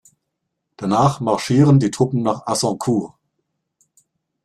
Danach 0.77 1.19
marschieren 1.19 1.79
die 1.79 1.91
Truppen 1.91 2.23
nach 2.23 2.47
Azincourt. 2.47 3.13